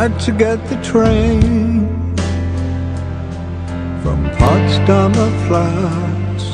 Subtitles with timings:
[0.00, 1.86] had to get the train
[4.02, 6.44] from Potsdamer Platz.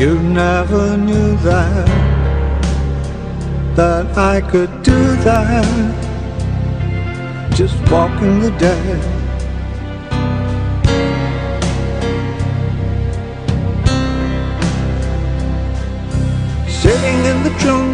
[0.00, 1.88] You never knew that,
[3.74, 5.66] that I could do that,
[7.52, 9.15] just walking the dead.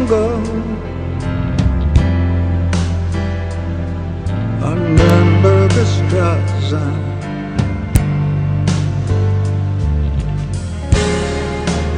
[0.03, 0.33] Jungle
[4.61, 5.73] on Nürnberger.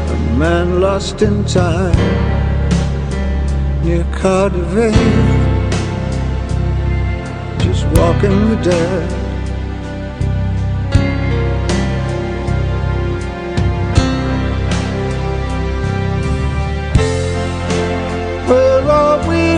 [0.09, 1.95] A man lost in time
[3.83, 4.93] near KaDeWe,
[7.57, 9.24] just walking the dead.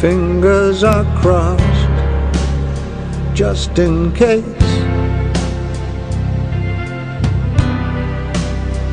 [0.00, 1.64] Fingers are crossed
[3.34, 4.44] just in case.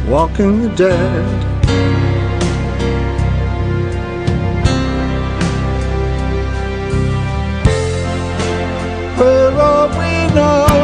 [0.08, 1.44] Walking the dead.
[9.20, 10.75] Where are we now?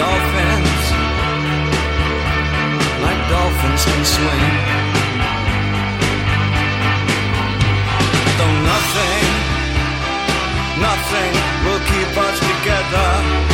[0.00, 0.84] dolphins,
[3.04, 4.52] like dolphins can swim.
[8.38, 9.28] Though nothing,
[10.88, 11.32] nothing
[11.64, 13.49] will keep us together.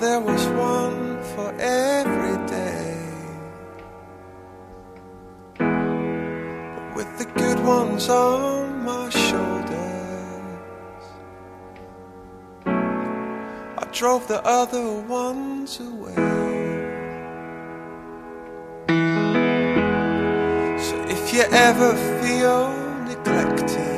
[0.00, 2.96] there was one for every day.
[5.58, 11.04] But with the good ones on my shoulders,
[12.64, 16.14] I drove the other ones away.
[20.86, 22.72] So if you ever feel
[23.04, 23.89] neglected,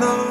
[0.00, 0.29] 너.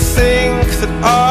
[0.00, 1.29] think that I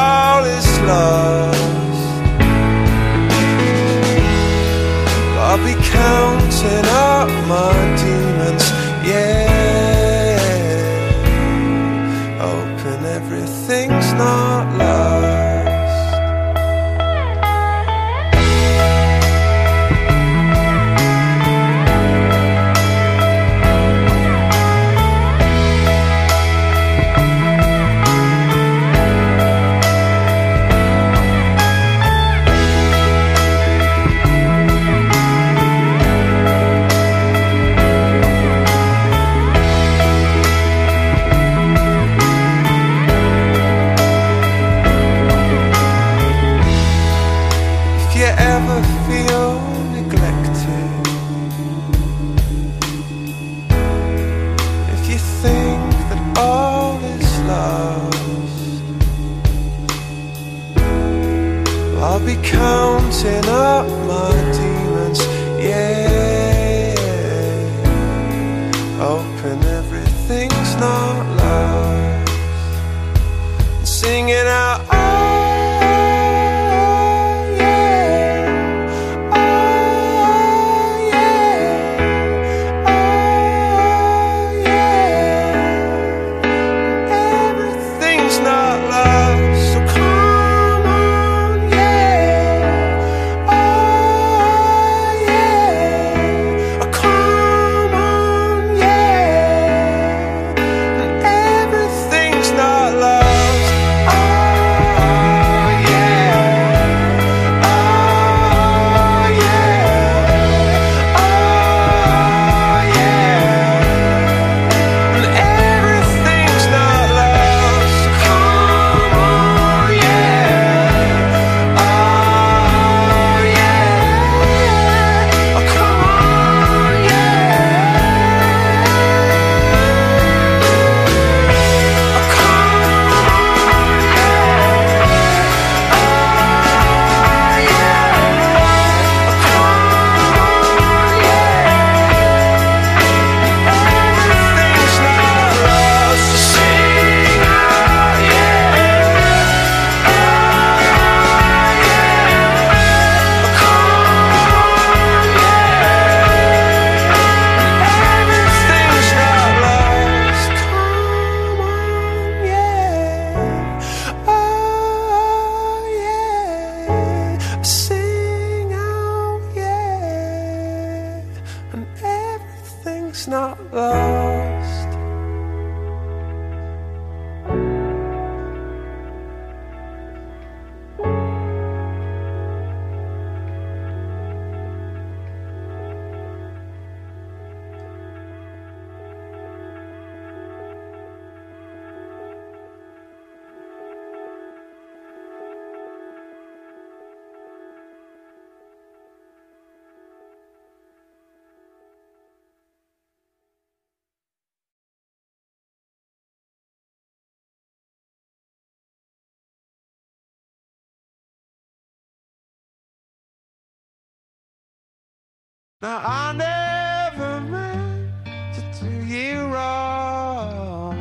[215.82, 220.94] Now I never meant to do you wrong.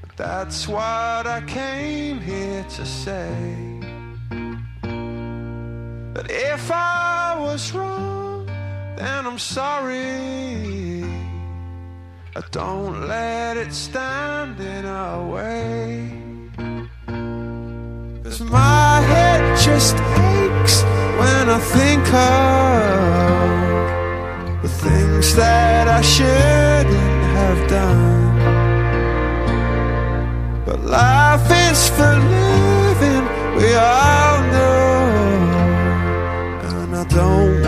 [0.00, 3.32] But that's what I came here to say.
[6.12, 8.46] But if I was wrong,
[8.96, 11.04] then I'm sorry.
[12.34, 16.10] Uh, Don't let it stand in our way.
[18.24, 23.41] Cause my head just aches when I think of
[25.22, 28.38] things that I shouldn't have done.
[30.64, 33.24] But life is for living,
[33.56, 35.02] we all know.
[36.68, 37.61] And I don't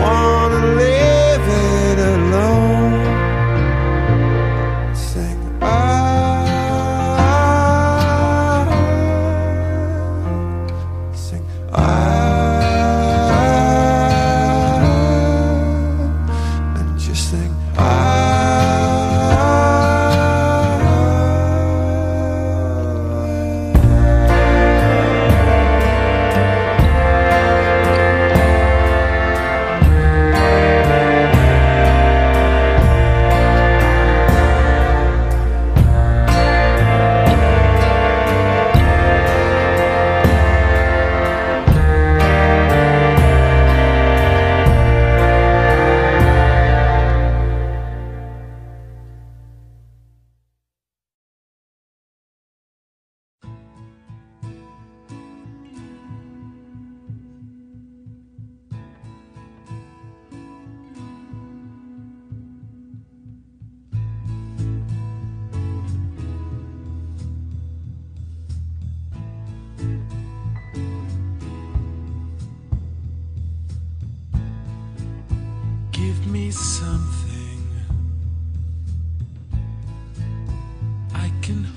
[81.45, 81.74] can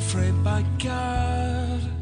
[0.00, 1.99] afraid by God.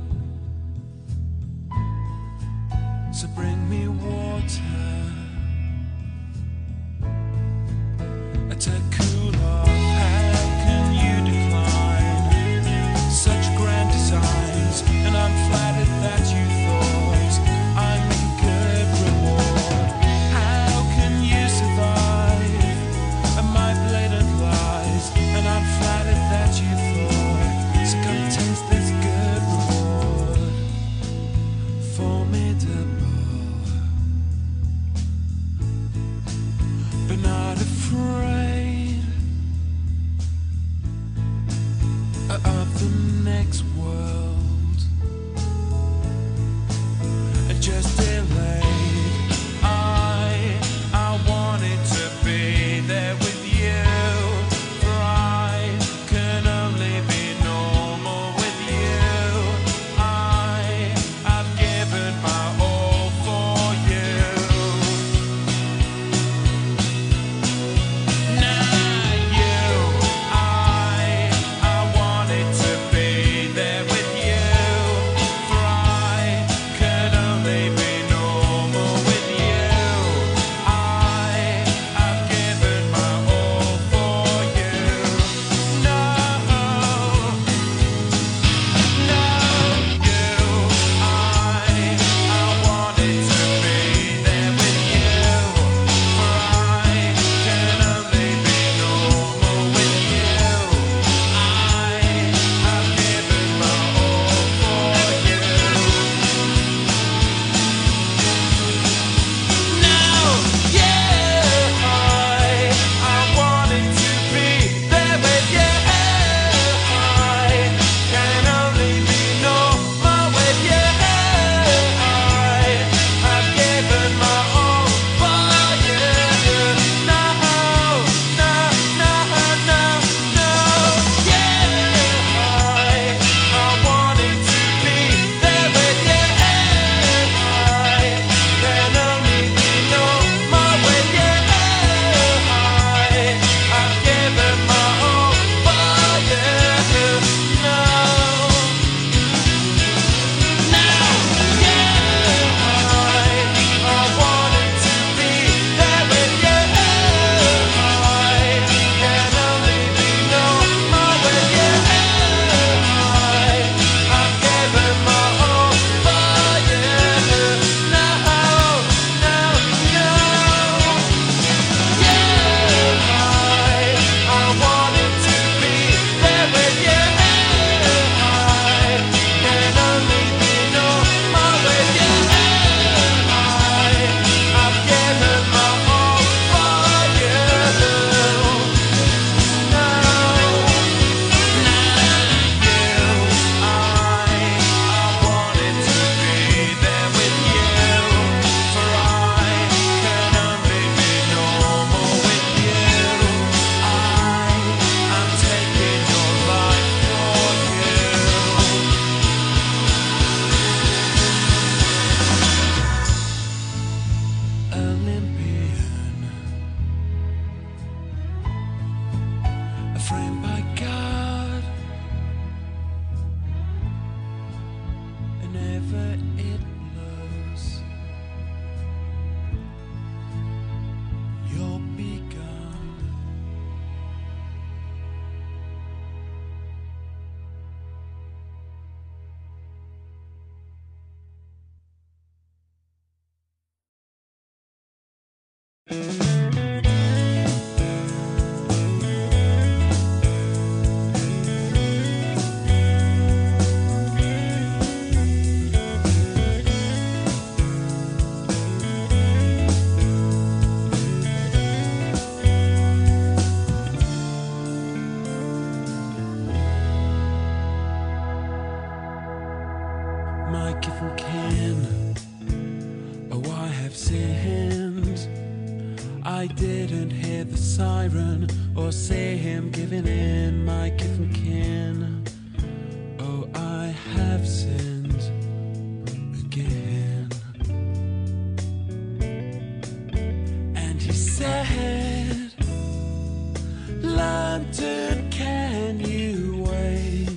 [294.59, 297.29] tempted, can you wait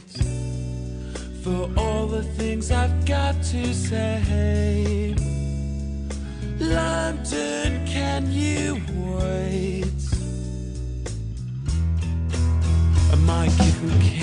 [1.43, 5.15] for all the things I've got to say?
[6.59, 8.81] London, can you
[9.19, 9.85] wait?
[13.13, 14.20] A Mike who can